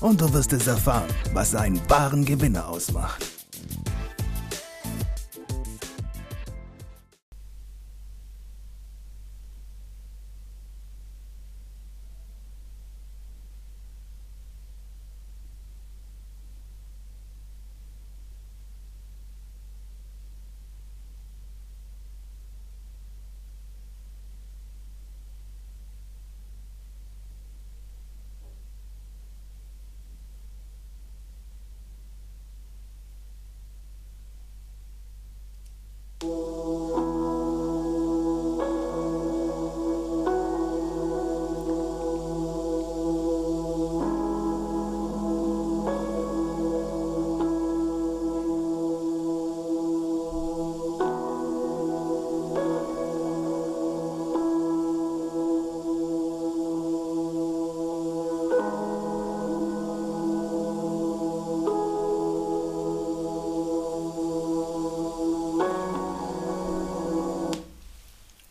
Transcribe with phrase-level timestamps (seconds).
[0.00, 3.37] und du wirst es erfahren, was einen wahren Gewinner ausmacht.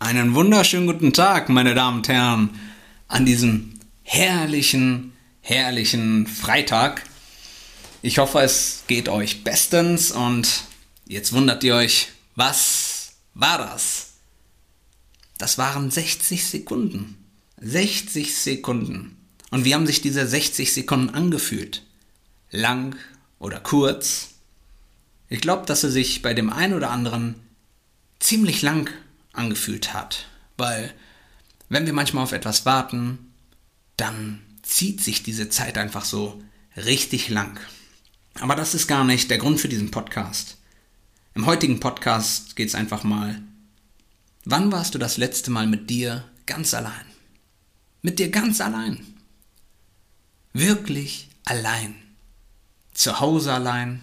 [0.07, 2.51] Einen wunderschönen guten Tag, meine Damen und Herren,
[3.09, 7.03] an diesem herrlichen, herrlichen Freitag.
[8.01, 10.63] Ich hoffe, es geht euch bestens und
[11.07, 14.13] jetzt wundert ihr euch, was war das?
[15.39, 17.17] Das waren 60 Sekunden.
[17.59, 19.17] 60 Sekunden.
[19.51, 21.83] Und wie haben sich diese 60 Sekunden angefühlt?
[22.49, 22.95] Lang
[23.39, 24.29] oder kurz?
[25.27, 27.35] Ich glaube, dass sie sich bei dem einen oder anderen
[28.19, 28.89] ziemlich lang
[29.37, 30.25] angefühlt hat.
[30.57, 30.93] Weil
[31.69, 33.33] wenn wir manchmal auf etwas warten,
[33.95, 36.41] dann zieht sich diese Zeit einfach so
[36.75, 37.59] richtig lang.
[38.39, 40.57] Aber das ist gar nicht der Grund für diesen Podcast.
[41.33, 43.41] Im heutigen Podcast geht es einfach mal,
[44.45, 47.05] wann warst du das letzte Mal mit dir ganz allein?
[48.01, 49.05] Mit dir ganz allein.
[50.53, 51.95] Wirklich allein.
[52.93, 54.01] Zu Hause allein,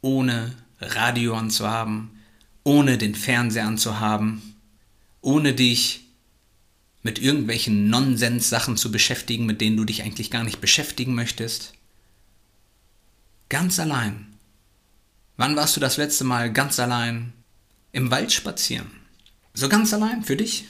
[0.00, 2.17] ohne Radio anzuhaben,
[2.68, 4.42] ohne den Fernseher anzuhaben,
[5.22, 6.04] ohne dich
[7.02, 11.72] mit irgendwelchen Nonsens-Sachen zu beschäftigen, mit denen du dich eigentlich gar nicht beschäftigen möchtest.
[13.48, 14.34] Ganz allein.
[15.38, 17.32] Wann warst du das letzte Mal ganz allein
[17.92, 18.90] im Wald spazieren?
[19.54, 20.66] So ganz allein für dich?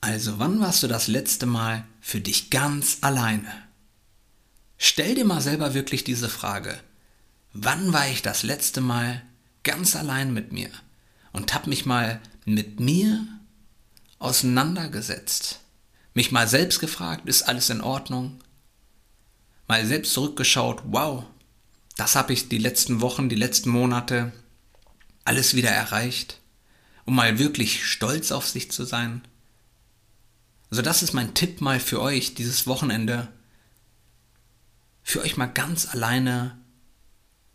[0.00, 3.52] Also wann warst du das letzte Mal für dich ganz alleine?
[4.78, 6.76] Stell dir mal selber wirklich diese Frage.
[7.52, 9.22] Wann war ich das letzte Mal
[9.62, 10.70] ganz allein mit mir?
[11.34, 13.26] Und habe mich mal mit mir
[14.18, 15.60] auseinandergesetzt.
[16.14, 18.40] Mich mal selbst gefragt, ist alles in Ordnung?
[19.66, 21.24] Mal selbst zurückgeschaut, wow,
[21.96, 24.32] das habe ich die letzten Wochen, die letzten Monate
[25.24, 26.40] alles wieder erreicht,
[27.04, 29.26] um mal wirklich stolz auf sich zu sein.
[30.70, 33.28] Also das ist mein Tipp mal für euch dieses Wochenende,
[35.02, 36.58] für euch mal ganz alleine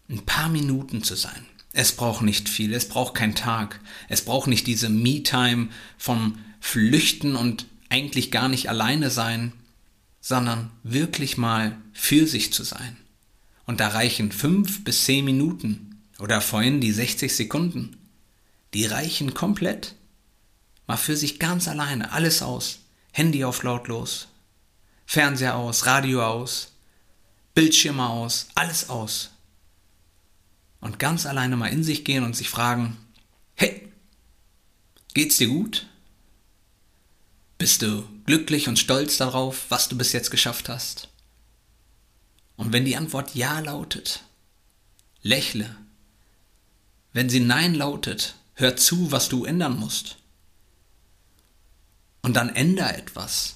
[0.10, 1.46] ein paar Minuten zu sein.
[1.72, 7.36] Es braucht nicht viel, es braucht keinen Tag, es braucht nicht diese Me-Time vom Flüchten
[7.36, 9.54] und eigentlich gar nicht alleine sein,
[10.20, 12.98] sondern wirklich mal für sich zu sein.
[13.66, 17.98] Und da reichen fünf bis zehn Minuten oder vorhin die 60 Sekunden.
[18.74, 19.96] Die reichen komplett.
[20.88, 22.80] Mal für sich ganz alleine, alles aus.
[23.12, 24.28] Handy auf lautlos,
[25.06, 26.74] Fernseher aus, Radio aus,
[27.54, 29.32] Bildschirme aus, alles aus
[30.80, 32.98] und ganz alleine mal in sich gehen und sich fragen,
[33.56, 33.92] hey,
[35.14, 35.88] geht's dir gut?
[37.58, 41.10] Bist du glücklich und stolz darauf, was du bis jetzt geschafft hast?
[42.56, 44.24] Und wenn die Antwort Ja lautet,
[45.22, 45.76] lächle.
[47.12, 50.18] Wenn sie Nein lautet, hör zu, was du ändern musst.
[52.22, 53.56] Und dann änder etwas.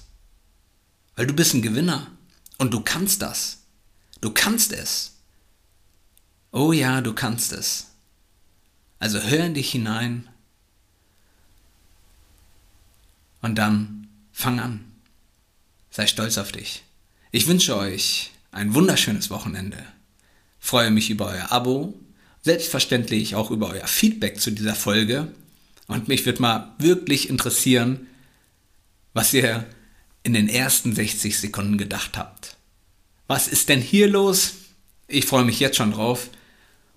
[1.16, 2.10] Weil du bist ein Gewinner
[2.58, 3.58] und du kannst das.
[4.20, 5.13] Du kannst es.
[6.56, 7.88] Oh ja, du kannst es.
[9.00, 10.28] Also hör in dich hinein
[13.42, 14.84] und dann fang an.
[15.90, 16.84] Sei stolz auf dich.
[17.32, 19.84] Ich wünsche euch ein wunderschönes Wochenende.
[20.60, 21.92] Freue mich über euer Abo,
[22.42, 25.34] selbstverständlich auch über euer Feedback zu dieser Folge
[25.88, 28.06] und mich wird mal wirklich interessieren,
[29.12, 29.66] was ihr
[30.22, 32.56] in den ersten 60 Sekunden gedacht habt.
[33.26, 34.54] Was ist denn hier los?
[35.08, 36.30] Ich freue mich jetzt schon drauf